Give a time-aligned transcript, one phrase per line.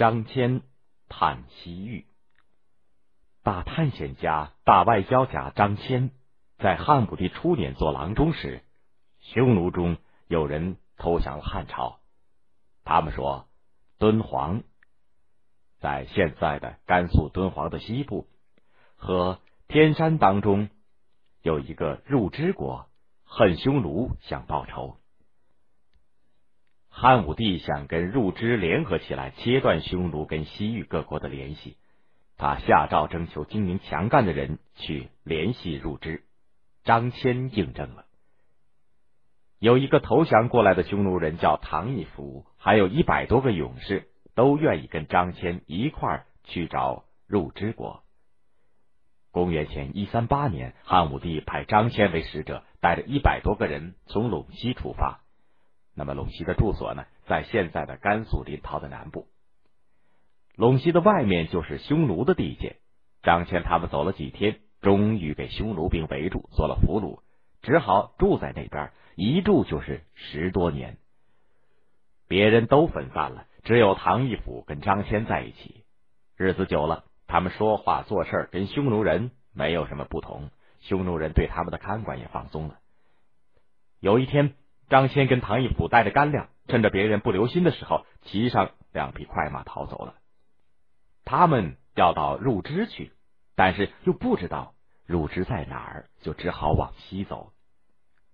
[0.00, 0.62] 张骞
[1.10, 2.06] 探西域。
[3.42, 6.08] 大探险家、大外交家张骞
[6.56, 8.62] 在汉武帝初年做郎中时，
[9.18, 12.00] 匈奴中有人投降了汉朝。
[12.82, 13.46] 他们说，
[13.98, 14.62] 敦煌
[15.80, 18.26] 在现在的甘肃敦煌的西部
[18.96, 20.70] 和天山当中
[21.42, 22.88] 有一个入支国，
[23.24, 24.96] 恨匈奴，想报仇。
[26.90, 31.76] 汉武帝想跟入支联合起来，切断匈奴跟西域各国的联系。
[32.36, 36.24] 他下诏征求精明强干的人去联系入支。
[36.84, 38.04] 张骞应征了。
[39.58, 48.02] 有一个投降过来的匈奴人叫唐义福，还有一百多个勇士都愿意跟张骞一块儿去找入支国。
[49.30, 55.20] 公元前一三八年，汉武帝派张骞为使者，带着一百多个人从陇西出发。
[56.00, 59.26] 那么陇西的住所呢，在现在的甘肃临洮的南部。
[60.56, 62.78] 陇西的外面就是匈奴的地界。
[63.22, 67.20] 张骞他们走了几天，终于被匈奴兵围住，做了俘虏，
[67.60, 70.96] 只好住在那边，一住就是十多年。
[72.28, 75.84] 别人都分散了，只有唐义府跟张骞在一起。
[76.34, 80.48] 日子久了，他们说话做事跟匈奴人没有什么不同，
[80.80, 82.78] 匈奴人对他们的看管也放松了。
[84.00, 84.54] 有一天。
[84.90, 90.16] 张骞跟唐义府带着干粮，趁着别人不留心的时候，骑上两匹快马逃走了。
[91.24, 93.12] 他们要到入支去，
[93.54, 94.74] 但是又不知道
[95.06, 97.52] 入支在哪儿，就只好往西走。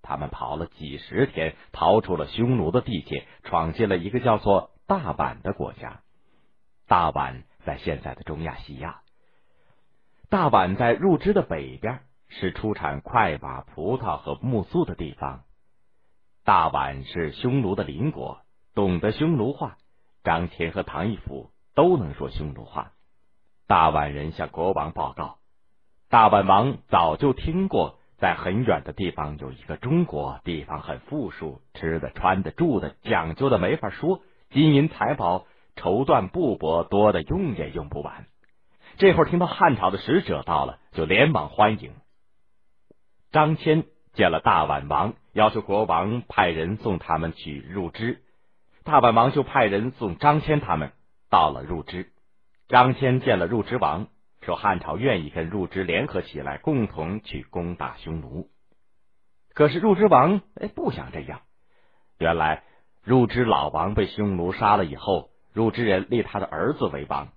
[0.00, 6.02] 他们跑了几十天，逃出了匈奴的地界，闯进了一个叫做大宛的国家。
[6.86, 9.00] 大宛在现在的中亚西亚。
[10.28, 15.42] 大宛在入支的北边，是出产快马、葡萄和木素的地方。
[16.44, 18.42] 大宛是匈奴的邻国，
[18.74, 19.78] 懂得匈奴话。
[20.22, 22.92] 张骞和唐义府都能说匈奴话。
[23.66, 25.38] 大宛人向国王报告，
[26.10, 35.46] 大宛王早就听过，在很远的地方有一个中国，地方很富庶，吃的、穿的、住的讲究的没法说，金银财宝、
[35.76, 38.26] 绸缎布帛多的用也用不完。
[38.98, 41.92] 这会儿听到汉朝的使者到了，就连忙欢迎。
[43.32, 45.14] 张骞见了大宛王。
[45.34, 48.22] 要求国王派人送他们去入支，
[48.84, 50.92] 大宛王就派人送张骞他们
[51.28, 52.12] 到了入支。
[52.68, 54.06] 张骞见了入支王，
[54.42, 58.48] 说汉朝愿意跟入支联合起来，共同去攻打匈奴。
[59.54, 61.40] 可是入支王哎不想这样。
[62.20, 62.62] 原来
[63.02, 67.30] 入支老王被匈奴杀了以后，入支人立他的儿子为王。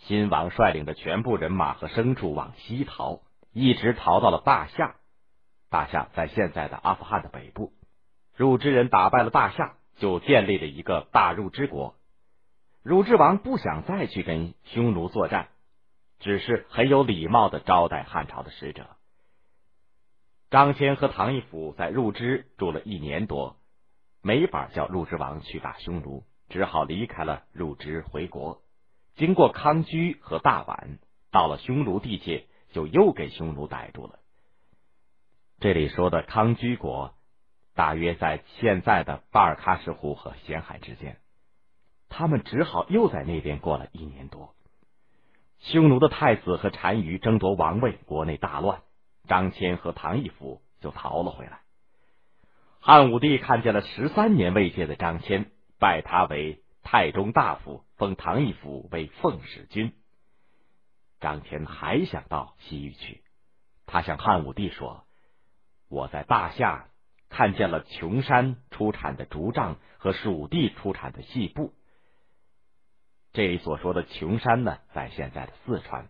[0.00, 3.22] 新王率领着全部人马和牲畜往西逃，
[3.54, 4.96] 一直逃到了大夏。
[5.72, 7.72] 大夏在现在的阿富汗的北部，
[8.36, 11.96] 入支人打败了大夏，就建立了一个大入支国。
[12.82, 15.48] 入之王不想再去跟匈奴作战，
[16.20, 18.86] 只是很有礼貌的招待汉朝的使者。
[20.50, 23.56] 张骞和唐义府在入支住了一年多，
[24.20, 28.60] 没法叫入支王去打匈奴，只好离开了入支回国。
[29.14, 30.98] 经过康居和大宛，
[31.30, 34.18] 到了匈奴地界，就又给匈奴逮住了。
[35.62, 37.14] 这里说的康居国，
[37.76, 41.20] 大约在现在的巴尔喀什湖和咸海之间。
[42.08, 44.56] 他们只好又在那边过了一年多。
[45.60, 48.82] 匈奴的太子和单于争夺王位，国内大乱。
[49.28, 51.60] 张骞和唐义府就逃了回来。
[52.80, 55.46] 汉武帝看见了十三年未见的张骞，
[55.78, 59.92] 拜他为太中大夫，封唐义府为奉使君。
[61.20, 63.22] 张骞还想到西域去，
[63.86, 65.04] 他向汉武帝说。
[65.92, 66.86] 我在大夏
[67.28, 71.74] 看见了琼山出产的竹杖和蜀地出产的细布。
[73.34, 76.06] 这里所说的琼山呢，在现在的四川；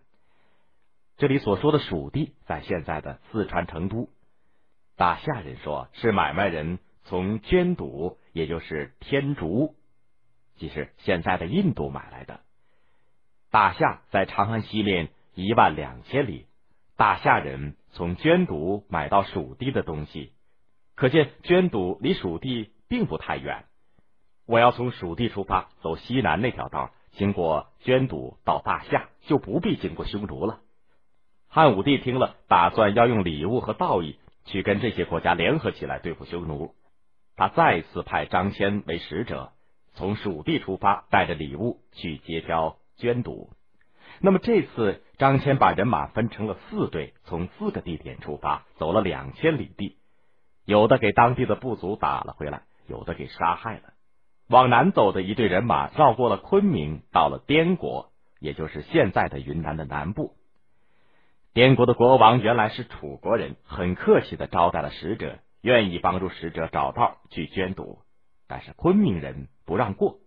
[1.17, 4.07] 这里所说的蜀地，在现在的四川成都。
[4.95, 9.75] 大夏人说是买卖人从捐堵，也就是天竺，
[10.55, 12.39] 即是现在的印度买来的。
[13.51, 16.47] 大夏在长安西面一万两千里。
[16.95, 20.31] 大夏人从捐堵买到蜀地的东西，
[20.95, 23.65] 可见捐堵离蜀地并不太远。
[24.45, 30.59] 我要从蜀地出发，走西南那条道，经过捐堵到大夏，就不必经过匈奴了。
[31.47, 36.73] 汉武帝听了，打算要用礼物和道义去跟这些国家联合起来对付匈奴。
[37.35, 39.51] 他再次派张骞为使者，
[39.93, 43.49] 从蜀地出发，带着礼物去结交捐堵。
[44.19, 49.97] 那么这次，张骞把人马分成了四队，从四个地点出发，走了两千里地。
[50.65, 53.93] 有的给当地的部族打了回来，有的给杀害了。
[54.47, 60.35] 往南走的一队人马绕过了昆明，到了滇国，也就是现在的云南的南部。
[61.53, 67.99] 滇国的国王原来是楚国人，很客气的招待了使者，愿意帮助使者找道去捐毒。
[68.47, 70.17] 但是昆明人不让过，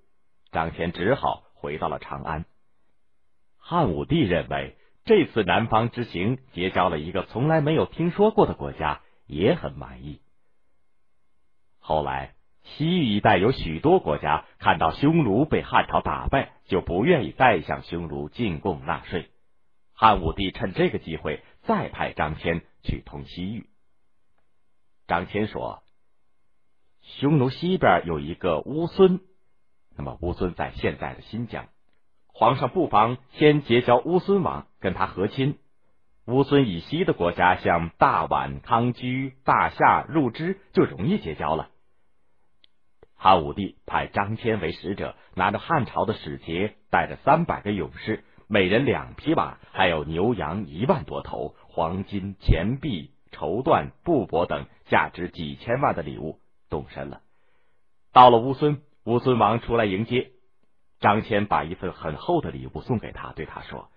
[0.52, 2.44] 张骞只好回到了长安。
[3.68, 10.20] 汉武帝认为这次南方之行结交了一个从来没有听说过的国家，也很满意。
[11.80, 12.34] 后来。
[12.68, 19.30] 西域一带有许多国家看到匈奴被汉朝打败，就不愿意再向匈奴进贡纳税。
[19.92, 23.69] 汉武帝趁这个机会再派张骞去通西域。
[25.06, 25.84] 张骞说
[27.20, 29.20] ：“匈奴西边有一个乌孙，
[29.96, 31.69] 那么乌孙在现在的新疆，
[32.38, 35.56] 皇上不妨先结交乌孙王，跟他和亲。
[36.26, 41.70] 乌孙以西的国家，像大宛、康居、大夏、入支，就容易结交了。”
[43.16, 56.38] 汉武帝派张骞为使者，拿着汉朝的使节，带着三百个勇士，每人两匹马，还有牛羊一万多头，黄金、钱币、绸缎、布帛等价值几千万的礼物，
[56.68, 57.22] 动身了。
[58.12, 60.32] 到了乌孙，乌孙王出来迎接
[61.06, 63.91] 张骞，把一份很厚的礼物送给他，对他说：“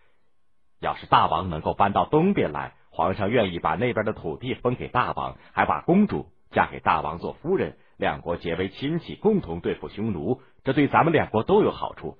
[0.80, 12.20] 要是大王能够搬到东边来，皇上愿意把那边的土地分给大王，还把公主嫁给大王做夫人。”两国结为亲戚，共同对付匈奴，这对咱们两国都有好处。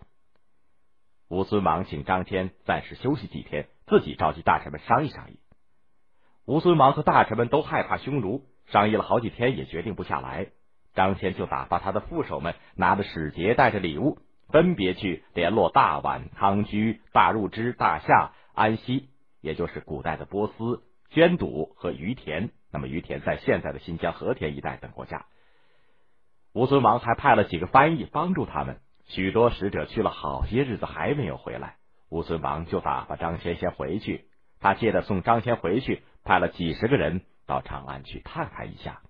[1.30, 5.40] 吴孙王请张骞暂时休息几天，自己召集大臣们商议商议。
[6.46, 10.48] 吴孙王和大臣们都害怕匈奴，商议了好几天也决定不下来。
[10.96, 14.18] 张骞就打发他的副手们拿着使节，带着礼物，
[14.52, 19.10] 分别去联络大宛、康居、大入支、大夏、安西，
[19.42, 22.52] 也就是古代的波斯、宣堵和于田。
[22.72, 25.26] 那么于田在现在的新疆和田一带等国家。
[26.54, 31.78] 乌孙王还派了几个翻译帮助他们，许多使者去了好些日子还没有回来，
[32.10, 34.26] 乌孙王就打发张骞先回去。
[34.60, 39.02] 他接着送张骞回去，派了几十个人到长安去探看一下。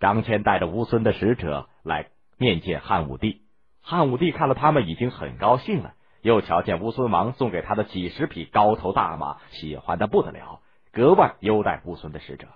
[0.00, 3.42] 张骞带着乌孙的使者来面见汉武帝，
[3.90, 10.60] 汉武帝看了他们已经很高兴了，又瞧见乌孙王送给他的几十匹高头大马，喜欢的不得了，
[10.92, 12.48] 格外优待乌孙的使者。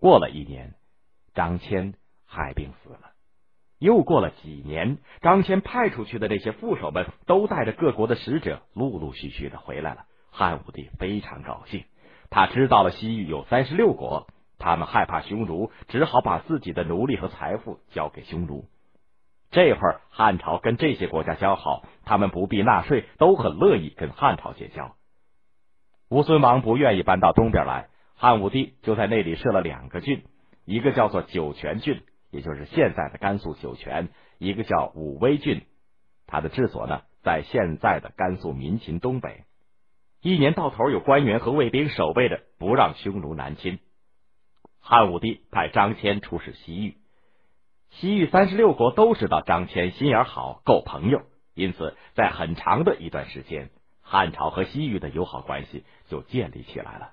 [0.00, 0.74] 过了一年。
[1.34, 1.92] 张骞
[2.24, 3.12] 害病死了。
[3.78, 10.06] 又过了几年，张骞派出去的那些副手们都带着各国的使者，陆陆续续的回来了。
[10.30, 11.84] 汉武帝非常高兴，
[12.30, 14.26] 他知道了西域有三十六国，
[14.58, 18.64] 他们害怕匈奴，只好把自己的奴隶和财富交给匈奴。
[19.56, 24.96] 这会儿汉朝跟这些国家交好，他们不必纳税，都很乐意跟汉朝结交。
[26.10, 30.24] 乌孙王不愿意搬到东边来，汉武帝就在那里设了两个郡。
[30.66, 35.62] 一个叫做酒泉郡，也就是现在的甘肃酒泉；一个叫武威郡，
[36.26, 39.44] 它的治所呢在现在的甘肃民勤东北。
[40.20, 43.78] 一年到头有官员和卫兵守卫着，不让匈奴南侵。
[44.80, 46.98] 汉武帝派张骞出使西域，
[47.90, 51.22] 西域三十六国都知道张骞心眼好，够朋友，
[51.54, 53.70] 因此在很长的一段时间，
[54.02, 57.12] 汉朝和西域的友好关系就建立起来了。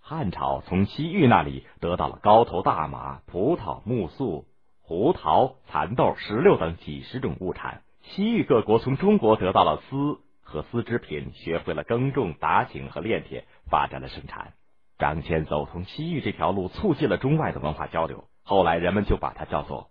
[0.00, 4.46] 汉朝从西域那里得到了高头大马、葡萄、木粟、
[4.80, 7.82] 胡桃、蚕豆、石榴等几十种物产。
[8.02, 14.52] 西域各国从中国得到了丝和丝织品，学会了耕种、打井和炼铁，发展了生产。
[14.98, 18.24] 张骞走通西域这条路，促进了中外的文化交流。
[18.42, 19.88] 后来人们就把它叫做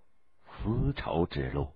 [0.62, 1.68] 丝绸之路。